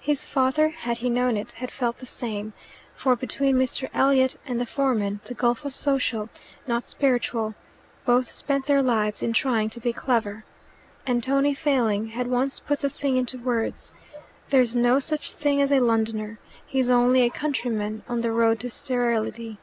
[0.00, 2.54] His father, had he known it, had felt the same;
[2.94, 3.90] for between Mr.
[3.92, 6.30] Elliot and the foreman the gulf was social,
[6.66, 7.54] not spiritual:
[8.06, 10.46] both spent their lives in trying to be clever.
[11.06, 13.92] And Tony Failing had once put the thing into words:
[14.48, 16.38] "There's no such thing as a Londoner.
[16.66, 19.58] He's only a country man on the road to sterility."